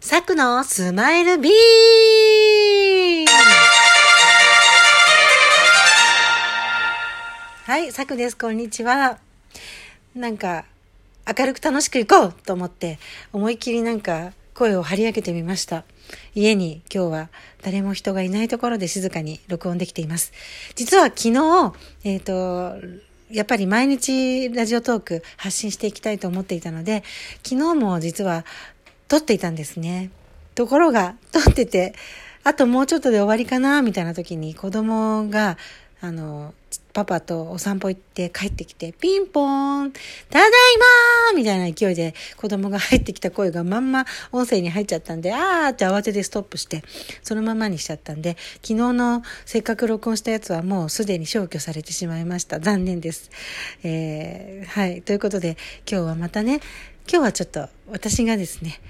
[0.00, 1.52] サクのスマイルビー
[7.64, 8.36] はい、サクです。
[8.36, 9.18] こんにちは。
[10.14, 10.66] なんか、
[11.26, 13.00] 明るく楽しく行こうと思って、
[13.32, 15.82] 思いっきりなんか声を張り上げてみました。
[16.32, 17.28] 家に今日は
[17.62, 20.32] 誰も人がいないところで静かに録音できています。
[20.76, 21.74] 実は昨日、
[22.04, 27.04] えっ、ー、と、やっぱり毎日ラジオトーク発信していきたいと思っていたので、
[27.44, 28.46] 昨日も実は
[29.08, 30.10] 撮っていたんですね。
[30.54, 31.94] ところが、撮ってて、
[32.44, 35.56] あともうちょっとで終わりかな、みたいな時に子供が、
[36.00, 36.54] あの、
[36.92, 39.98] パパとお散歩行って帰ってきて、ピンポーン、た
[40.38, 40.50] だい
[41.30, 46.82] まーみたいな勢いで子供が入ってきた声がまんま音声に入っちゃったんで、あーって慌ててストップして、
[47.22, 52.60] そのままにしちゃったんで、昨日のせっかく録音したやつはもうすでに消去されてしまいました。
[52.60, 53.30] 残念です。
[53.82, 55.02] えー、はい。
[55.02, 55.56] ということで、
[55.88, 56.60] 今日はまたね、
[57.10, 58.80] 今日はちょっと私がですね、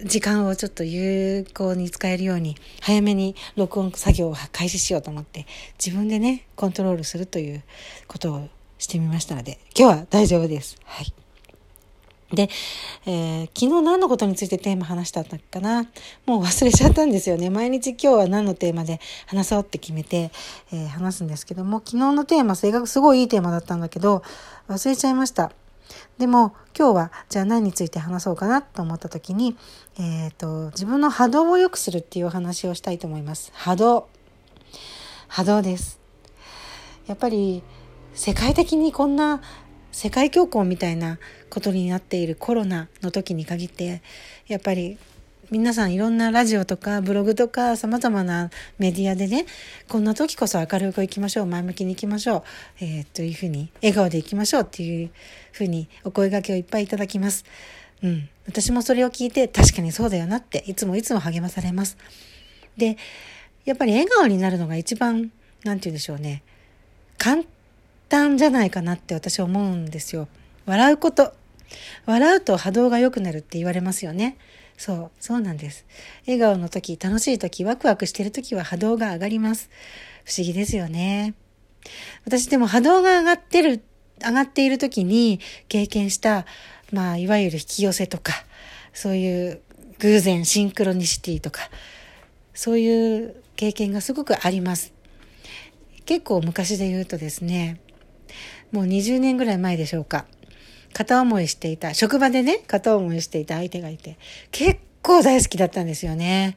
[0.00, 5.46] 時間をちょっと有効に使えるように早めに録音作業を開始しようと思って
[5.84, 7.62] 自分でねコントロールするという
[8.08, 10.76] ことをしてみましたので今日は大丈夫です。
[10.84, 11.12] はい。
[12.32, 12.48] で、
[13.06, 15.84] えー、昨日何のことについてテーマ話したんだっかな？
[16.26, 17.48] もう忘れちゃったんですよね。
[17.48, 20.32] 毎日今日は何のテーマで話そうって決めて、
[20.72, 24.24] えー、話すんですけども、昨日のテーマ、性格すごいいいテーマだったんだけど、
[24.68, 25.52] 忘れちゃいました。
[26.18, 29.56] でも今日はじゃあ何について話そうかなと思った時に、
[29.98, 33.52] えっ、ー、と、自分の波動を良くするっていうお話をしたいと思います。
[33.54, 34.08] 波動。
[35.28, 36.00] 波動です。
[37.06, 37.62] やっぱり
[38.14, 39.42] 世界的にこんな
[39.92, 41.18] 世界恐慌みたいな
[41.50, 44.02] ことになっているコロナの時に限って
[44.46, 44.98] やっぱり
[45.54, 49.46] 皆さんいろんなラジオとかブログとか様々なメディアでね、
[49.86, 52.42] こんな時こそ明るくいきましょう、前向きにいきましょう、
[52.80, 55.10] えー、というふうに、笑顔でいきましょうっていう
[55.52, 57.44] ふうにお声掛けをいっぱいいただきます。
[58.02, 58.28] うん。
[58.48, 61.98] 私もそれを聞いて確かにそうだよなっていつもいつも励まされます。
[62.76, 62.96] で、
[63.64, 65.30] やっぱり笑顔になるのが一番、
[65.62, 66.42] なんて言うんでしょうね。
[67.16, 67.44] 簡
[68.08, 70.26] 単じゃないかなって私は思うんですよ。
[70.66, 71.32] 笑うこと。
[72.06, 74.36] 笑うと波動が良くなるって言われますよね。
[74.76, 75.84] そう、そうなんです。
[76.26, 79.70] 笑顔の時、楽しい時、ワクワクしてる時は波動が上がります。
[80.24, 81.34] 不思議ですよね。
[82.24, 83.82] 私でも波動が上がってる、
[84.24, 86.46] 上がっている時に経験した、
[86.92, 88.32] まあ、いわゆる引き寄せとか、
[88.92, 89.60] そういう
[89.98, 91.70] 偶然シンクロニシティとか、
[92.54, 94.92] そういう経験がすごくあります。
[96.06, 97.80] 結構昔で言うとですね、
[98.72, 100.26] もう20年ぐらい前でしょうか。
[100.94, 104.16] 片思いしていた、職場でね、片思いしていた相手がいて、
[104.50, 106.56] 結構大好きだったんですよね。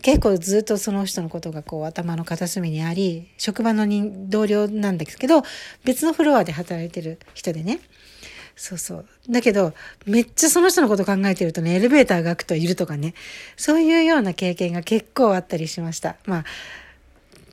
[0.00, 3.86] 結構ずっとその人のことがこう頭の片隅にあり、職場の
[4.28, 5.42] 同僚なんですけど、
[5.84, 7.80] 別のフロアで働いてる人でね。
[8.56, 9.06] そうそう。
[9.28, 9.74] だけど、
[10.06, 13.14] めっちゃその人のこと考えてるとね、エレベーターが開くといるとかね、
[13.56, 16.16] そういうような経験が結構あったりしました。
[16.26, 16.44] まあ、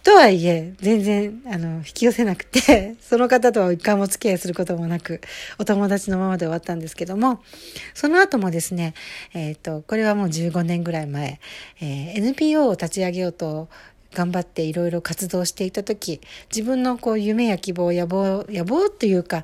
[0.09, 5.21] とはいえ、全然、あの、引き寄せなくて、 その方とは一回も付き合いすることもなく、
[5.59, 7.43] お友達のままで終わったんですけども、
[7.93, 8.95] その後もですね、
[9.35, 11.39] えっ、ー、と、これはもう15年ぐらい前、
[11.79, 13.69] えー、NPO を立ち上げようと
[14.15, 19.43] 頑張っていろいろ活動していた時、自分のこう夢や希望、野望、野望っていうか、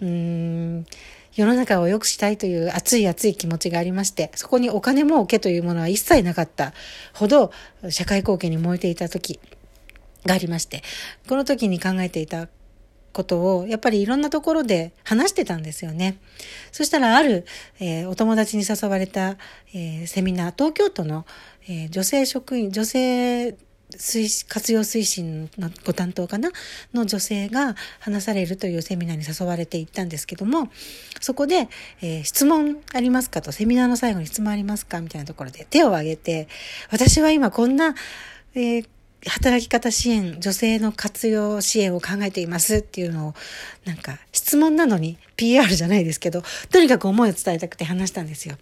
[0.00, 0.86] うーん、
[1.34, 6.72] 世の中を良くしたいという熱い熱い気持ちがありまして、そこにお金儲けというものは一切なかった
[7.14, 7.50] ほど
[7.90, 9.40] 社会貢献に燃えていた時、
[10.24, 10.82] がありまして、
[11.28, 12.48] この時に考えていた
[13.12, 16.18] ことを、やっぱりいろんなところで話してたんですよね。
[16.72, 17.46] そしたらある、
[17.78, 19.36] えー、お友達に誘われた、
[19.72, 21.24] えー、セミナー、東京都の、
[21.68, 23.56] えー、女性職員、女性
[24.48, 26.50] 活用推進のご担当かな？
[26.92, 30.68] の女性が話されるというセミナーに誘われて行ったんですけども、
[31.20, 31.68] そこで、
[32.02, 36.48] えー、質問ありますかと、セミナーの最後に質問ありますかみたいなところで手を挙げて、
[36.90, 37.94] 私は今こんな、
[38.56, 38.86] えー、
[39.28, 43.34] 働き方支援、女性の活用支援を考えていますっていうのを、
[43.84, 48.56] なんか質問なのに PR じゃないですけど、とにかく思いを伝えたくて話したんですよ。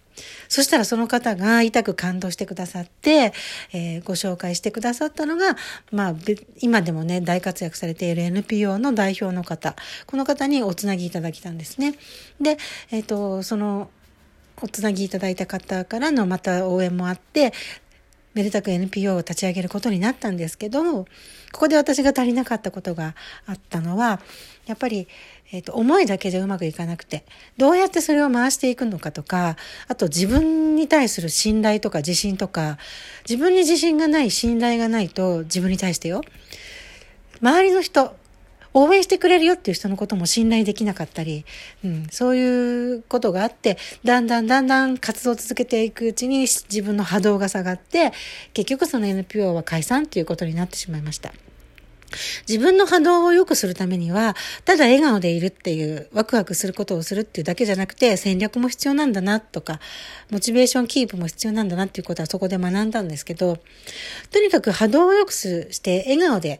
[0.47, 3.33] そしたらその方が痛く感動してくださって、
[3.73, 5.57] えー、ご紹介してくださったのが、
[5.91, 6.15] まあ、
[6.59, 9.75] 今でもね、大活躍されている NPO の代表の方、
[10.05, 11.95] この方におつなぎいただきたんですね。
[12.39, 12.57] で、
[12.91, 13.89] えっ、ー、と、その、
[14.61, 17.53] おつなぎいただいた方からのまた応援もあって、
[18.33, 21.07] めでたく NPO を立ち上げることになったんですけど、こ
[21.51, 23.15] こで私が足りなかったことが
[23.45, 24.19] あったのは、
[24.65, 25.07] やっぱり、
[25.51, 27.25] えっ、ー、と、思いだけじゃうまくいかなくて、
[27.57, 29.55] どうやってそれを回していくのかとか、
[29.87, 32.79] あと自分に対する信頼とか自信とか、
[33.29, 36.21] 自分に自信がない、信頼がないと自分に対してよ、
[37.41, 38.15] 周りの人、
[38.73, 41.45] 応援してくれるよっていう人のことも信頼できなかったり、
[41.83, 48.13] うん、そういうことがあって、だんだんだんだん活動を続けていくうちに自分の波動が下がって、
[48.53, 51.33] 結局その NPO は解散っていうことになってしまいました。
[52.47, 54.35] 自分の波動を良くするためには、
[54.65, 59.79] ただ笑顔でいるっていう、ワクワクすることをするっていうだけじゃなくて、戦略も必要なんだなとか、
[60.29, 63.57] モチベーションキープも必要なんだなっていうことはそこで学んだんですけど、
[64.31, 66.59] とにかく波動を良くして笑顔で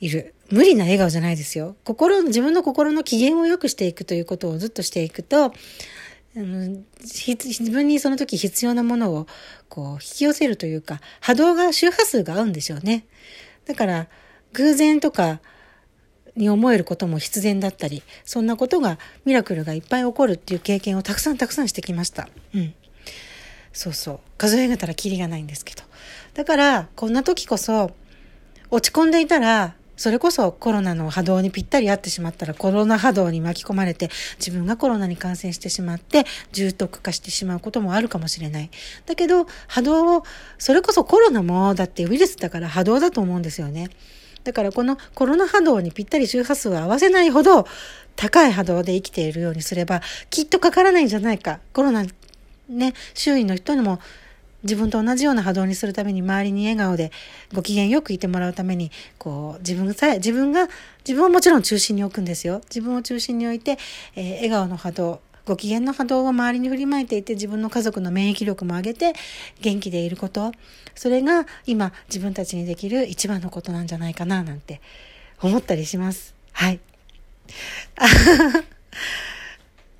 [0.00, 0.34] いる。
[0.50, 1.76] 無理な笑顔じゃないですよ。
[1.84, 5.52] 心、自分の心の機嫌を良くしていくということをずっとしていくと、
[6.34, 9.26] 自分にその時必要なものを
[9.68, 13.06] こう引き寄せるというか、波動が、周波数が合うんでしょうね。
[13.64, 14.08] だから、
[14.52, 15.40] 偶然とか
[16.36, 22.28] に思えることも必然だったり、そんなことが、ミラクルがいっぱい起こるっていう経験をたくさんたくさんしてきました。
[22.54, 22.74] うん。
[23.72, 24.20] そうそう。
[24.36, 25.82] 数え上げたらキリがないんですけど。
[26.34, 27.92] だから、こんな時こそ、
[28.70, 38.70] 落ち込んでいたら、それこそコロナの波動にぴったり合ってしまったらコロナ波動に巻き込まれて自分がコロナに感染してしまって重篤化してしまうこともあるかもしれない。
[39.06, 40.24] だけど波動を、
[40.58, 43.88] それこそコロナもだってウイルスだから波動だと思うんですよね。
[44.44, 47.66] だからこのコロナ波動にぴったり周波数を合わせないほど
[48.14, 51.60] 高い波動で生きているようにすればきっとかからないんじゃないか。
[51.72, 52.04] コロナ
[52.68, 54.00] ね、周囲の人にも
[54.62, 57.12] 自分と同じような波動にするために周りに笑顔で
[57.54, 60.68] ご機嫌よくいてもらうためにこう自分さえ自分が
[61.06, 62.60] 自分をもちろん中心に置くんですよ。
[62.64, 63.78] 自分を中心に置いて、
[64.16, 69.12] えー、笑顔の波動ご機嫌の波動を周りに振りまいていて自分の家族の免疫力も上げて
[69.60, 70.52] 元気でいること。
[70.96, 74.80] それが今自分たちにできる一番のことなんじゃないかななんて
[75.40, 76.34] 思ったりします。
[76.52, 76.80] はい。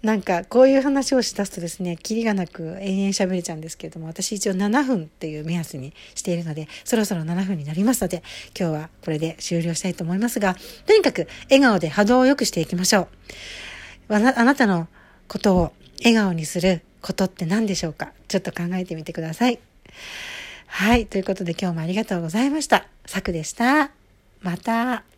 [0.06, 8.22] なんかこういう話をしだすとですね、キリがなく延々喋れちゃうんですけれども、私一応7分っていう目安にしているので、そろそろ7分になりますので、
[8.56, 10.54] 今日はこれで終了したいと思いますが、
[10.86, 13.08] とにかく笑顔で波動を良くしていきましょ
[14.08, 14.14] う。
[14.14, 14.86] あなたの
[15.26, 18.12] ことを笑顔にすることって何でしょうか？
[18.28, 19.58] ちょっと考えてみてください。
[20.68, 21.06] はい。
[21.06, 22.86] ということで今日もありがとうございました。
[23.06, 23.90] さくでした。
[24.40, 25.15] また。